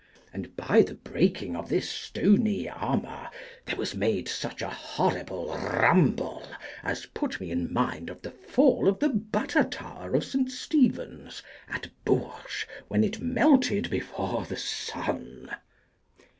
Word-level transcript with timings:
And 0.33 0.55
by 0.55 0.81
the 0.81 0.95
breaking 0.95 1.55
of 1.55 1.69
this 1.69 1.87
stony 1.87 2.67
armour 2.67 3.29
there 3.67 3.75
was 3.75 3.93
made 3.93 4.27
such 4.27 4.63
a 4.63 4.67
horrible 4.69 5.55
rumble 5.55 6.41
as 6.81 7.05
put 7.13 7.39
me 7.39 7.51
in 7.51 7.71
mind 7.71 8.09
of 8.09 8.23
the 8.23 8.31
fall 8.31 8.87
of 8.87 8.97
the 8.97 9.09
butter 9.09 9.63
tower 9.63 10.15
of 10.15 10.25
St. 10.25 10.49
Stephen's 10.51 11.43
at 11.69 11.91
Bourges 12.03 12.65
when 12.87 13.03
it 13.03 13.21
melted 13.21 13.91
before 13.91 14.43
the 14.43 14.57
sun. 14.57 15.53